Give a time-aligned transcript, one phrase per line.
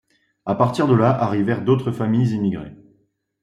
[0.47, 2.75] À partir de là arrivèrent d'autres familles immigrées.